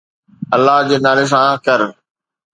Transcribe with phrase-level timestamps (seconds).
[0.55, 1.79] الله جي نالي سان ڪر